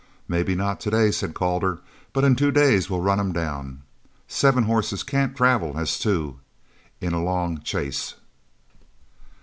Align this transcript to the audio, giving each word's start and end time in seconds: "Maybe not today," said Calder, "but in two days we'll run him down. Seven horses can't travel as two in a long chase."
"Maybe 0.27 0.55
not 0.55 0.79
today," 0.79 1.11
said 1.11 1.35
Calder, 1.35 1.77
"but 2.11 2.23
in 2.23 2.35
two 2.35 2.49
days 2.49 2.89
we'll 2.89 3.03
run 3.03 3.19
him 3.19 3.31
down. 3.31 3.83
Seven 4.27 4.63
horses 4.63 5.03
can't 5.03 5.35
travel 5.37 5.77
as 5.77 5.99
two 5.99 6.39
in 6.99 7.13
a 7.13 7.21
long 7.23 7.61
chase." 7.61 8.15